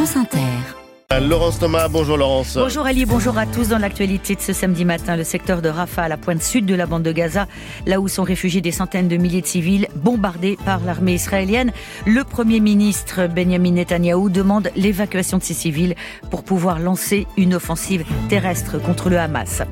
[0.00, 0.80] France Inter.
[1.20, 2.54] Laurence Thomas, bonjour Laurence.
[2.56, 3.68] Bonjour Ali, bonjour à tous.
[3.68, 6.74] Dans l'actualité de ce samedi matin, le secteur de Rafah, à la pointe sud de
[6.74, 7.48] la bande de Gaza,
[7.84, 11.72] là où sont réfugiés des centaines de milliers de civils bombardés par l'armée israélienne,
[12.06, 15.96] le Premier ministre Benjamin Netanyahou demande l'évacuation de ces civils
[16.30, 19.62] pour pouvoir lancer une offensive terrestre contre le Hamas.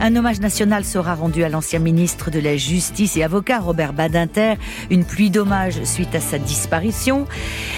[0.00, 4.54] Un hommage national sera rendu à l'ancien ministre de la Justice et avocat Robert Badinter,
[4.90, 7.26] une pluie d'hommage suite à sa disparition.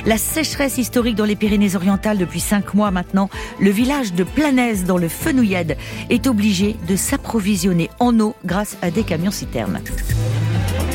[0.07, 3.29] La sécheresse historique dans les Pyrénées-Orientales depuis cinq mois maintenant
[3.61, 5.77] le village de Planèze dans le Fenouillade
[6.09, 9.81] est obligé de s'approvisionner en eau grâce à des camions citernes.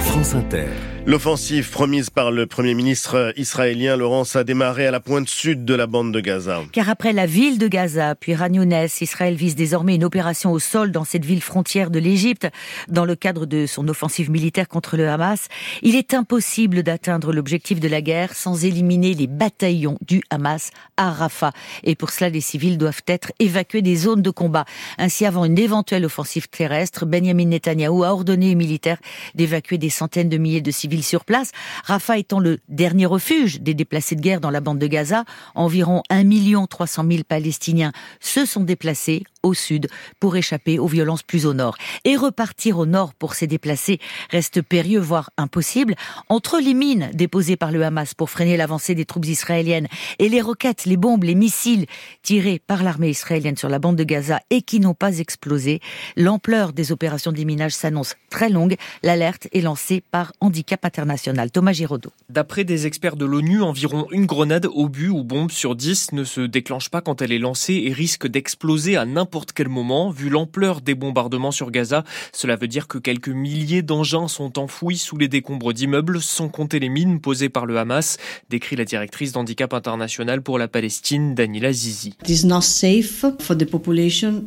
[0.06, 0.68] France Inter.
[1.08, 5.76] L'offensive promise par le Premier ministre israélien Laurence a démarré à la pointe sud de
[5.76, 6.64] la bande de Gaza.
[6.72, 10.92] Car après la ville de Gaza, puis Ragnounès, Israël vise désormais une opération au sol
[10.92, 12.48] dans cette ville frontière de l'Égypte.
[12.88, 15.48] Dans le cadre de son offensive militaire contre le Hamas,
[15.84, 21.12] il est impossible d'atteindre l'objectif de la guerre sans éliminer les bataillons du Hamas à
[21.12, 21.52] Rafah.
[21.84, 24.66] Et pour cela, les civils doivent être évacués des zones de combat.
[24.98, 28.98] Ainsi, avant une éventuelle offensive terrestre, Benjamin Netanyahou a ordonné aux militaires
[29.36, 31.52] d'évacuer des centaines de milliers de civils sur place.
[31.84, 36.04] Rafah étant le dernier refuge des déplacés de guerre dans la bande de Gaza, environ
[36.10, 36.24] 1
[36.68, 39.88] 300 000 Palestiniens se sont déplacés au sud
[40.20, 41.78] pour échapper aux violences plus au nord.
[42.04, 44.00] Et repartir au nord pour ces déplacés
[44.32, 45.96] reste périlleux, voire impossible.
[46.30, 49.88] Entre les mines déposées par le Hamas pour freiner l'avancée des troupes israéliennes
[50.20, 51.86] et les roquettes, les bombes, les missiles
[52.24, 55.80] tirés par l'armée israélienne sur la bande de Gaza et qui n'ont pas explosé,
[56.18, 58.76] l'ampleur des opérations de minage s'annonce très longue.
[59.04, 61.52] L'alerte est lancée par Handicap international.
[61.52, 62.12] Thomas Giraudot.
[62.30, 66.42] D'après des experts de l'ONU, environ une grenade, obus ou bombe sur 10 ne se
[66.42, 70.10] déclenche pas quand elle est lancée et risque d'exploser à n'importe quel moment.
[70.10, 74.98] Vu l'ampleur des bombardements sur Gaza, cela veut dire que quelques milliers d'engins sont enfouis
[74.98, 78.18] sous les décombres d'immeubles, sans compter les mines posées par le Hamas,
[78.50, 82.16] décrit la directrice d'Handicap International pour la Palestine, Danila Zizi.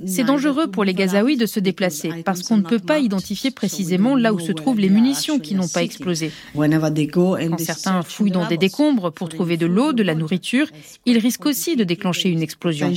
[0.06, 4.16] C'est dangereux pour les Gazaouis de se déplacer parce qu'on ne peut pas identifier précisément
[4.16, 6.27] là où se trouvent les munitions qui n'ont pas explosé.
[6.54, 10.66] Quand certains fouillent dans des décombres pour trouver de l'eau, de la nourriture,
[11.06, 12.92] ils risquent aussi de déclencher une explosion.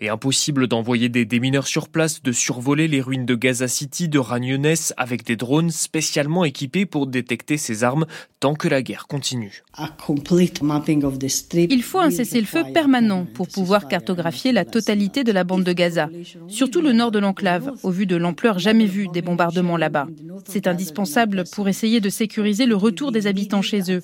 [0.00, 4.18] Et impossible d'envoyer des démineurs sur place, de survoler les ruines de Gaza City, de
[4.18, 8.06] Ragnones avec des drones spécialement équipés pour détecter ces armes
[8.40, 9.62] tant que la guerre continue.
[11.54, 16.08] Il faut un cessez-le-feu permanent pour pouvoir cartographier la totalité de la bande de Gaza,
[16.48, 20.06] surtout le nord de l'enclave, au vu de l'ampleur jamais vue des bombardements là-bas.
[20.44, 24.02] C'est indispensable pour essayer de sécuriser le retour des habitants chez eux,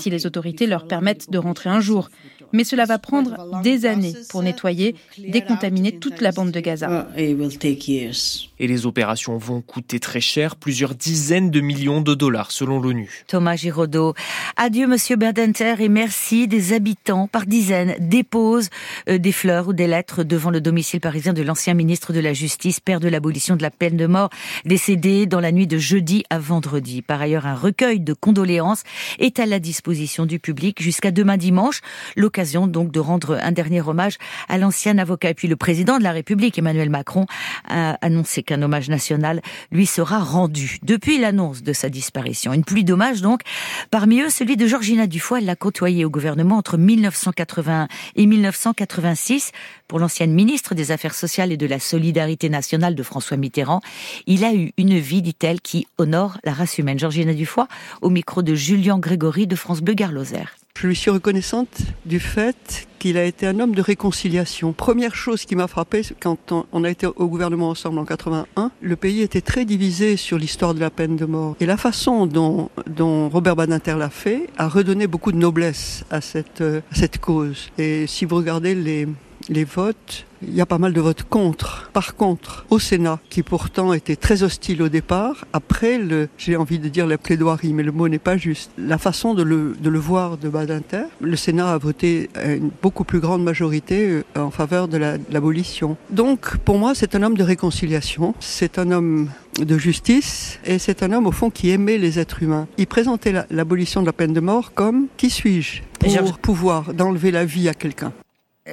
[0.00, 2.10] si les autorités leur permettent de rentrer un jour.
[2.52, 7.08] Mais cela va prendre des années pour nettoyer, décontaminer toute la bande de Gaza.
[7.16, 13.24] Et les opérations vont coûter très cher, plusieurs dizaines de millions de dollars selon l'ONU.
[13.26, 14.14] Thomas Giraudot.
[14.56, 18.70] Adieu Monsieur Berdenter et merci des habitants par dizaines déposent
[19.08, 22.32] euh, des fleurs ou des lettres devant le domicile parisien de l'ancien ministre de la
[22.32, 24.30] Justice, père de l'abolition de la peine de mort,
[24.64, 27.02] décédé dans la nuit de jeudi à vendredi.
[27.02, 28.82] Par ailleurs, un recueil de condoléances
[29.18, 31.80] est à la disposition du public jusqu'à demain dimanche.
[32.16, 35.30] L'occasion donc de rendre un dernier hommage à l'ancien avocat.
[35.30, 37.26] Et puis le président de la République, Emmanuel Macron,
[37.68, 42.52] a annoncé qu'un hommage national lui sera rendu depuis l'annonce de sa disparition.
[42.52, 43.42] Une pluie d'hommages donc.
[43.90, 45.38] Parmi eux, celui de Georgina Dufoy.
[45.38, 49.52] Elle l'a côtoyé au gouvernement entre 1981 et 1986
[49.88, 53.80] pour l'ancienne ministre des Affaires sociales et de la solidarité nationale de François Mitterrand.
[54.26, 56.98] Il a eu une vie, dit-elle, qui honore la race humaine.
[56.98, 57.66] Georgina Dufoy,
[58.00, 60.56] au micro de Julien Grégory de France Bleu Lozère.
[60.82, 64.72] Je lui suis reconnaissante du fait qu'il a été un homme de réconciliation.
[64.72, 68.96] Première chose qui m'a frappé quand on a été au gouvernement ensemble en 81, le
[68.96, 71.54] pays était très divisé sur l'histoire de la peine de mort.
[71.60, 72.68] Et la façon dont,
[72.98, 77.70] Robert Badinter l'a fait a redonné beaucoup de noblesse à cette, cette cause.
[77.78, 81.90] Et si vous regardez les votes, il y a pas mal de votes contre.
[81.92, 86.78] Par contre, au Sénat, qui pourtant était très hostile au départ, après le, j'ai envie
[86.78, 89.90] de dire la plaidoirie, mais le mot n'est pas juste, la façon de le, de
[89.90, 94.22] le voir de Badinter, le Sénat a voté à une beaucoup plus grande majorité euh,
[94.36, 94.98] en faveur de
[95.30, 95.96] l'abolition.
[96.10, 99.28] Donc, pour moi, c'est un homme de réconciliation, c'est un homme
[99.60, 102.66] de justice et c'est un homme au fond qui aimait les êtres humains.
[102.78, 107.44] Il présentait l'abolition de la peine de mort comme qui suis-je pour pouvoir d'enlever la
[107.44, 108.12] vie à quelqu'un?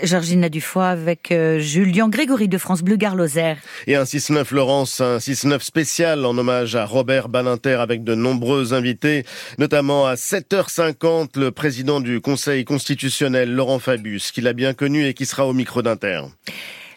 [0.04, 3.56] Georgina Dufoy avec euh, Julien Grégory de France Bleu Garloser.
[3.88, 8.74] Et un 6-9 Laurence, un 6-9 spécial en hommage à Robert Balinter avec de nombreux
[8.74, 9.26] invités,
[9.58, 15.16] notamment à 7h50 le président du Conseil constitutionnel Laurent Fabius, qui l'a bien connu et
[15.16, 16.22] qui sera au micro d'Inter.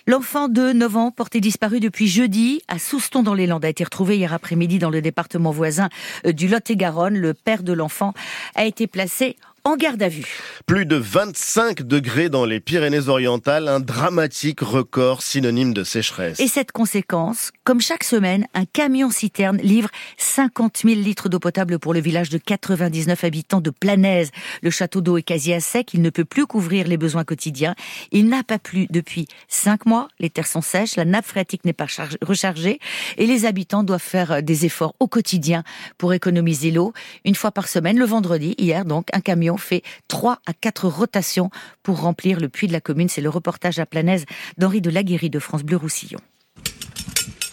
[0.09, 3.85] L'enfant de 9 ans, porté disparu depuis jeudi à Souston dans les Landes, a été
[3.85, 5.89] retrouvé hier après-midi dans le département voisin
[6.27, 7.17] euh, du Lot-et-Garonne.
[7.17, 8.13] Le père de l'enfant
[8.57, 10.27] a été placé en garde à vue.
[10.67, 16.41] Plus de 25 degrés dans les Pyrénées-Orientales, un dramatique record synonyme de sécheresse.
[16.41, 19.89] Et cette conséquence, comme chaque semaine, un camion-citerne livre
[20.19, 24.31] 50 000 litres d'eau potable pour le village de 99 habitants de Planaise.
[24.63, 27.75] Le château d'eau est quasi à sec, il ne peut plus couvrir les besoins quotidiens.
[28.11, 31.73] Il n'a pas plu depuis 5 mois, les terres sont sèches, la nappe phréatique n'est
[31.73, 31.87] pas
[32.21, 32.79] rechargée
[33.17, 35.63] et les habitants doivent faire des efforts au quotidien
[35.99, 36.93] pour économiser l'eau.
[37.25, 41.51] Une fois par semaine, le vendredi, hier donc, un camion fait 3 à 4 rotations
[41.83, 43.09] pour remplir le puits de la commune.
[43.09, 44.25] C'est le reportage à Planaise
[44.59, 46.21] d'Henri de Laguéry de France Bleu Roussillon.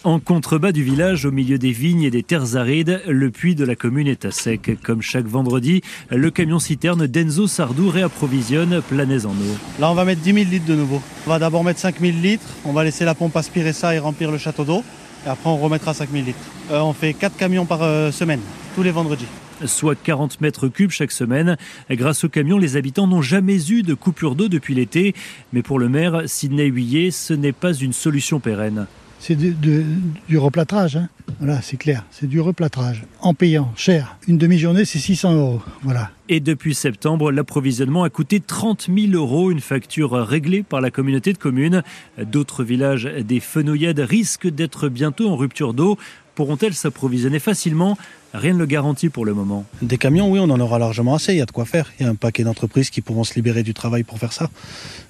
[0.02, 3.66] En contrebas du village, au milieu des vignes et des terres arides, le puits de
[3.66, 4.70] la commune est à sec.
[4.82, 9.56] Comme chaque vendredi, le camion citerne d'Enzo Sardou réapprovisionne Planaise en eau.
[9.78, 11.02] Là, on va mettre 10 000 litres de nouveau.
[11.26, 13.98] On va d'abord mettre 5 000 litres, on va laisser la pompe aspirer ça et
[13.98, 14.82] remplir le château d'eau.
[15.26, 16.38] Et après, on remettra 5 000 litres.
[16.70, 18.40] Euh, on fait 4 camions par euh, semaine,
[18.74, 19.26] tous les vendredis
[19.66, 21.56] soit 40 mètres cubes chaque semaine.
[21.90, 25.14] Grâce au camion, les habitants n'ont jamais eu de coupure d'eau depuis l'été.
[25.52, 28.86] Mais pour le maire, Sidney Huillet, ce n'est pas une solution pérenne.
[29.22, 31.10] C'est du, replâtrage, hein.
[31.40, 33.04] voilà, c'est clair, c'est du replâtrage.
[33.20, 36.10] En payant cher, une demi-journée c'est 600 euros, voilà.
[36.30, 41.34] Et depuis septembre, l'approvisionnement a coûté 30 000 euros, une facture réglée par la communauté
[41.34, 41.82] de communes.
[42.16, 45.98] D'autres villages des Fenouillades risquent d'être bientôt en rupture d'eau.
[46.40, 47.98] Pourront-elles s'approvisionner facilement?
[48.32, 49.66] Rien ne le garantit pour le moment.
[49.82, 51.92] Des camions, oui, on en aura largement assez, il y a de quoi faire.
[52.00, 54.48] Il y a un paquet d'entreprises qui pourront se libérer du travail pour faire ça.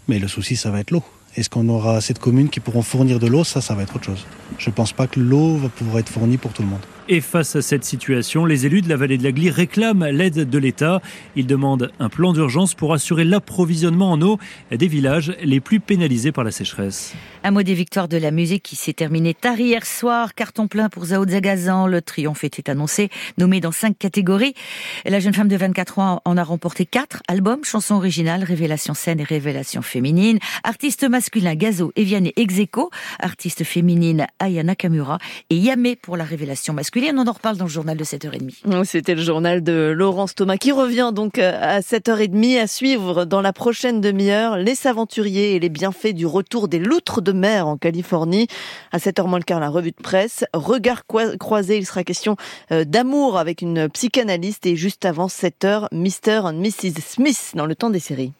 [0.08, 1.04] Mais le souci, ça va être l'eau.
[1.36, 3.44] Est-ce qu'on aura assez de communes qui pourront fournir de l'eau?
[3.44, 4.26] Ça, ça va être autre chose.
[4.58, 6.80] Je ne pense pas que l'eau va pouvoir être fournie pour tout le monde.
[7.12, 10.48] Et face à cette situation, les élus de la vallée de la Glie réclament l'aide
[10.48, 11.02] de l'État.
[11.34, 14.38] Ils demandent un plan d'urgence pour assurer l'approvisionnement en eau
[14.70, 17.14] des villages les plus pénalisés par la sécheresse.
[17.42, 20.36] Un mot des victoires de la musique qui s'est terminé tard hier soir.
[20.36, 21.88] Carton plein pour Zao Zagazan.
[21.88, 23.08] Le triomphe était annoncé,
[23.38, 24.54] nommé dans cinq catégories.
[25.04, 29.18] La jeune femme de 24 ans en a remporté quatre albums, chansons originales, révélation scène
[29.18, 30.38] et révélation féminine.
[30.62, 32.90] Artiste masculin, Gazo et Vianney Execo.
[33.18, 35.18] Artiste féminine, Ayana Kamura.
[35.48, 38.84] Et Yamé pour la révélation masculine on en reparle dans le journal de 7h30.
[38.84, 43.40] C'était le journal de Laurence Thomas qui revient donc euh, à 7h30 à suivre dans
[43.40, 47.76] la prochaine demi-heure les aventuriers et les bienfaits du retour des loutres de mer en
[47.76, 48.48] Californie.
[48.92, 50.44] À 7h moins le quart, la revue de presse.
[50.52, 52.36] Regard croisé, il sera question
[52.70, 56.40] euh, d'amour avec une psychanalyste et juste avant 7h, Mr.
[56.44, 57.00] and Mrs.
[57.00, 58.32] Smith dans le temps des séries.